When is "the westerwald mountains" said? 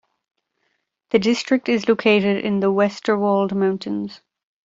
2.59-4.19